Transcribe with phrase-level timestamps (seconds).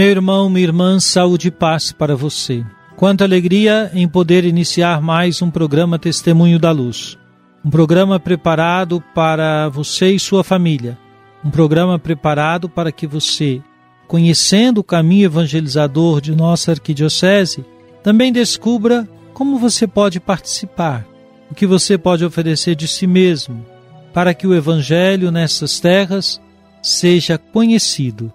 [0.00, 2.64] Meu irmão, minha irmã, saúde e paz para você.
[2.96, 7.18] Quanta alegria em poder iniciar mais um programa Testemunho da Luz.
[7.62, 10.96] Um programa preparado para você e sua família.
[11.44, 13.60] Um programa preparado para que você,
[14.08, 17.62] conhecendo o caminho evangelizador de nossa arquidiocese,
[18.02, 21.06] também descubra como você pode participar,
[21.50, 23.66] o que você pode oferecer de si mesmo,
[24.14, 26.40] para que o evangelho nessas terras
[26.80, 28.32] seja conhecido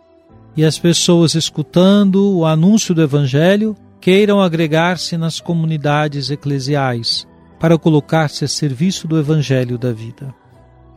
[0.56, 7.28] e as pessoas escutando o anúncio do Evangelho queiram agregar-se nas comunidades eclesiais
[7.60, 10.34] para colocar-se a serviço do Evangelho da vida.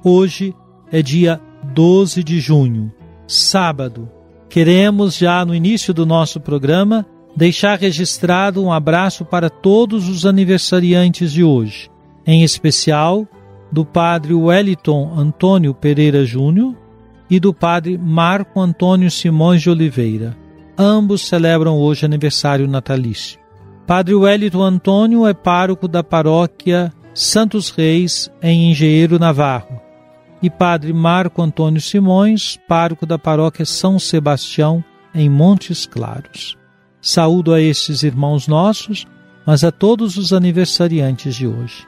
[0.04, 0.54] Hoje
[0.92, 1.40] é dia
[1.74, 2.92] 12 de junho,
[3.26, 4.08] sábado.
[4.48, 11.32] Queremos, já no início do nosso programa, deixar registrado um abraço para todos os aniversariantes
[11.32, 11.90] de hoje,
[12.26, 13.26] em especial
[13.70, 16.74] do Padre Wellington Antônio Pereira Júnior
[17.30, 20.36] e do padre Marco Antônio Simões de Oliveira.
[20.76, 23.38] Ambos celebram hoje aniversário natalício.
[23.86, 29.80] Padre Wellington Antônio é pároco da paróquia Santos Reis, em Engenheiro Navarro.
[30.40, 36.56] E Padre Marco Antônio Simões, pároco da paróquia São Sebastião, em Montes Claros.
[37.00, 39.06] Saúdo a estes irmãos nossos,
[39.44, 41.86] mas a todos os aniversariantes de hoje.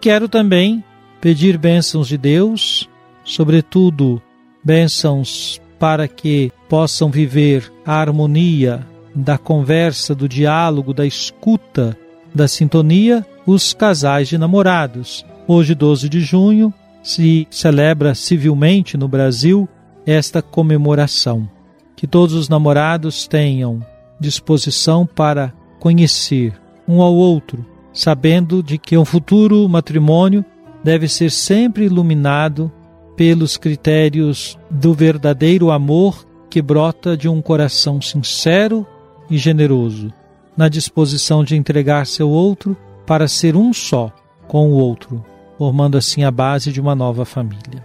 [0.00, 0.82] Quero também
[1.20, 2.88] pedir bênçãos de Deus,
[3.24, 4.22] sobretudo
[4.62, 11.96] bênçãos para que possam viver a harmonia da conversa, do diálogo, da escuta,
[12.34, 15.26] da sintonia, os casais de namorados.
[15.46, 19.68] Hoje, 12 de junho, se celebra civilmente no Brasil
[20.06, 21.48] esta comemoração.
[21.96, 23.84] Que todos os namorados tenham
[24.18, 26.52] disposição para conhecer
[26.86, 30.44] um ao outro, sabendo de que um futuro matrimônio
[30.82, 32.70] deve ser sempre iluminado
[33.16, 38.86] pelos critérios do verdadeiro amor que brota de um coração sincero
[39.30, 40.12] e generoso,
[40.56, 44.12] na disposição de entregar-se ao outro para ser um só
[44.46, 45.24] com o outro,
[45.56, 47.84] formando assim a base de uma nova família.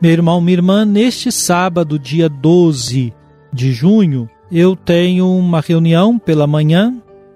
[0.00, 3.12] Meu irmão, minha irmã, neste sábado, dia 12
[3.52, 6.94] de junho, eu tenho uma reunião pela manhã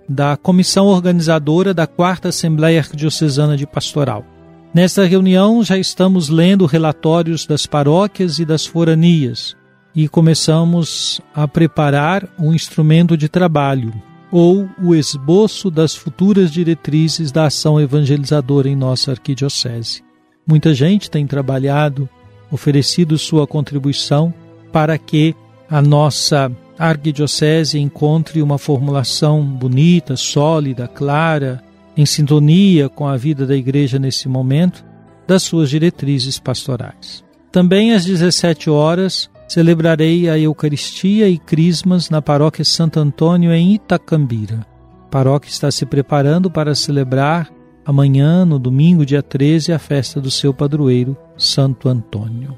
[0.09, 4.25] da comissão organizadora da Quarta Assembleia Arquidiocesana de Pastoral.
[4.73, 9.57] Nesta reunião já estamos lendo relatórios das paróquias e das foranias
[9.97, 13.93] e começamos a preparar um instrumento de trabalho
[14.31, 20.05] ou o esboço das futuras diretrizes da ação evangelizadora em nossa arquidiocese.
[20.47, 22.09] Muita gente tem trabalhado,
[22.49, 24.33] oferecido sua contribuição
[24.71, 25.35] para que
[25.69, 31.61] a nossa arquidiocese encontre uma formulação bonita, sólida, clara,
[32.01, 34.85] em sintonia com a vida da igreja nesse momento,
[35.27, 37.23] das suas diretrizes pastorais.
[37.53, 44.67] Também às 17 horas celebrarei a Eucaristia e Crismas na paróquia Santo Antônio em Itacambira.
[45.05, 47.51] A paróquia está se preparando para celebrar
[47.85, 52.57] amanhã, no domingo, dia 13, a festa do seu padroeiro, Santo Antônio.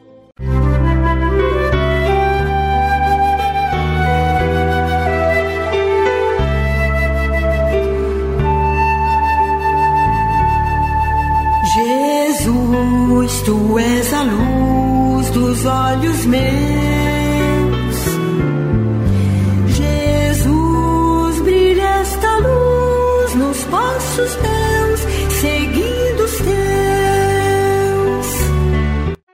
[13.45, 16.43] Tu és a luz dos olhos meus.
[19.77, 25.01] Jesus, brilha esta luz nos passos meus,
[25.41, 26.53] seguindo os teus.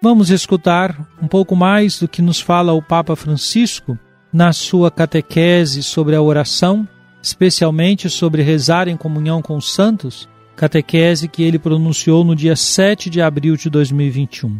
[0.02, 3.98] Vamos escutar um pouco mais do que nos fala o Papa Francisco
[4.32, 6.88] na sua catequese sobre a oração,
[7.22, 10.28] especialmente sobre rezar em comunhão com os santos,
[10.58, 14.58] catequese que ele pronunciou no dia 7 de abril de 2021.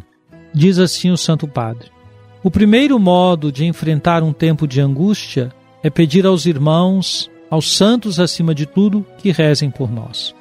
[0.54, 1.90] Diz assim o Santo Padre:
[2.42, 5.52] O primeiro modo de enfrentar um tempo de angústia
[5.82, 10.32] é pedir aos irmãos, aos santos acima de tudo, que rezem por nós.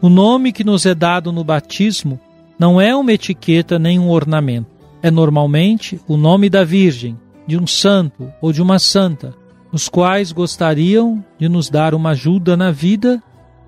[0.00, 2.18] O nome que nos é dado no batismo
[2.58, 4.70] não é uma etiqueta nem um ornamento.
[5.02, 9.34] É normalmente o nome da Virgem, de um santo ou de uma santa,
[9.70, 13.22] os quais gostariam de nos dar uma ajuda na vida,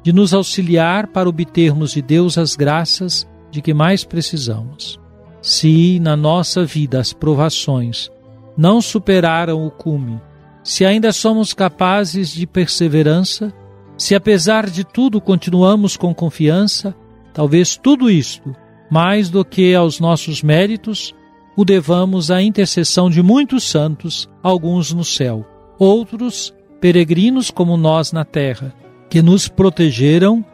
[0.07, 5.01] de nos auxiliar para obtermos de Deus as graças de que mais precisamos.
[5.43, 8.09] Se na nossa vida as provações
[8.57, 10.21] não superaram o cume,
[10.63, 13.53] se ainda somos capazes de perseverança,
[13.99, 16.95] se apesar de tudo continuamos com confiança,
[17.35, 18.55] talvez tudo isto,
[18.89, 21.13] mais do que aos nossos méritos,
[21.57, 25.45] o devamos à intercessão de muitos santos, alguns no céu,
[25.77, 28.73] outros peregrinos como nós na terra,
[29.17, 30.45] que nos protegeram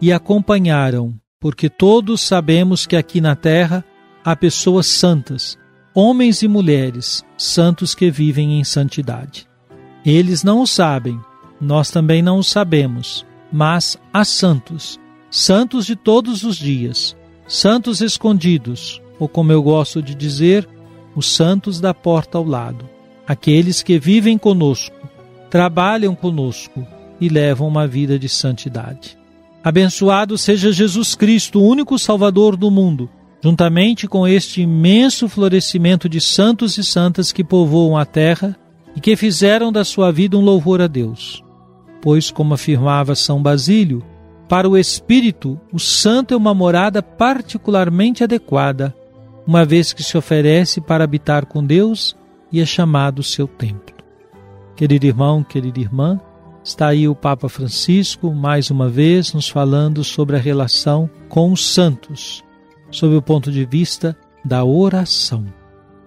[0.00, 3.84] e acompanharam, porque todos sabemos que aqui na terra
[4.24, 5.58] há pessoas santas,
[5.92, 9.48] homens e mulheres, santos que vivem em santidade.
[10.06, 11.18] Eles não o sabem,
[11.60, 17.16] nós também não o sabemos, mas há santos, santos de todos os dias,
[17.48, 20.68] santos escondidos, ou como eu gosto de dizer,
[21.16, 22.88] os santos da porta ao lado,
[23.26, 24.94] aqueles que vivem conosco,
[25.50, 26.86] trabalham conosco
[27.20, 29.16] e levam uma vida de santidade.
[29.62, 33.08] Abençoado seja Jesus Cristo, o único Salvador do mundo,
[33.42, 38.56] juntamente com este imenso florescimento de santos e santas que povoam a terra
[38.96, 41.42] e que fizeram da sua vida um louvor a Deus.
[42.00, 44.04] Pois, como afirmava São Basílio,
[44.48, 48.94] para o espírito, o santo é uma morada particularmente adequada
[49.46, 52.16] uma vez que se oferece para habitar com Deus
[52.50, 53.94] e é chamado seu templo.
[54.76, 56.20] Querido irmão, querida irmã,
[56.64, 61.66] está aí o Papa Francisco, mais uma vez, nos falando sobre a relação com os
[61.66, 62.42] santos,
[62.90, 65.44] sob o ponto de vista da oração.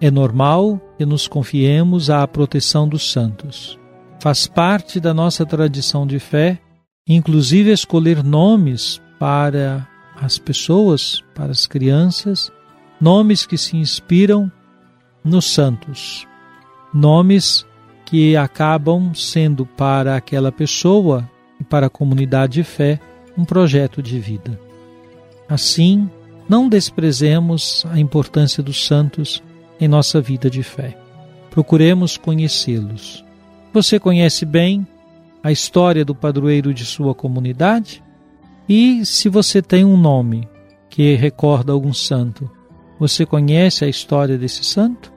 [0.00, 3.78] É normal que nos confiemos à proteção dos santos.
[4.20, 6.60] Faz parte da nossa tradição de fé,
[7.06, 9.86] inclusive escolher nomes para
[10.16, 12.50] as pessoas, para as crianças,
[13.00, 14.50] nomes que se inspiram
[15.22, 16.26] nos santos,
[16.92, 17.66] nomes
[18.06, 21.28] que acabam sendo para aquela pessoa
[21.60, 23.00] e para a comunidade de fé
[23.36, 24.58] um projeto de vida.
[25.48, 26.08] Assim,
[26.48, 29.42] não desprezemos a importância dos santos
[29.80, 30.96] em nossa vida de fé.
[31.50, 33.24] Procuremos conhecê-los.
[33.72, 34.86] Você conhece bem
[35.42, 38.02] a história do padroeiro de sua comunidade?
[38.68, 40.48] E se você tem um nome
[40.88, 42.50] que recorda algum santo,
[42.98, 45.12] você conhece a história desse santo?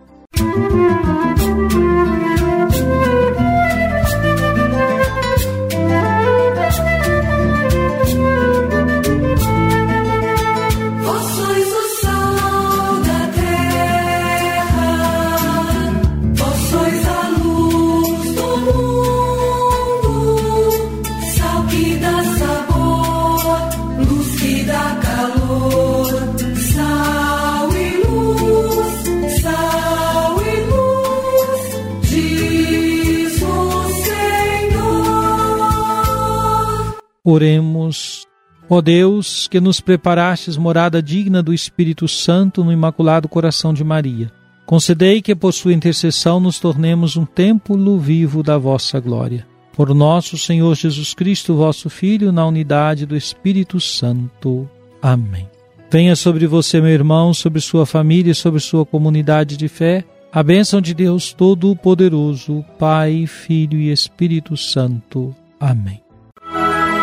[37.30, 38.26] Oremos.
[38.70, 44.32] Ó Deus, que nos preparastes morada digna do Espírito Santo no Imaculado Coração de Maria,
[44.65, 49.48] concedei que por sua intercessão nos tornemos um templo vivo da vossa glória.
[49.74, 54.70] Por nosso Senhor Jesus Cristo, vosso Filho, na unidade do Espírito Santo.
[55.01, 55.48] Amém.
[55.89, 60.44] Venha sobre você, meu irmão, sobre sua família e sobre sua comunidade de fé, a
[60.44, 65.36] bênção de Deus Todo-Poderoso, Pai, Filho e Espírito Santo.
[65.60, 66.09] Amém.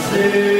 [0.00, 0.59] see.